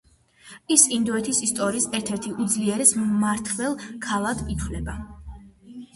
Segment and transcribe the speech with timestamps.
[0.75, 3.77] ის ინდოეთის ისტორიის ერთ-ერთ უძლიერეს მმართველ
[4.07, 5.01] ქალად ითვლება.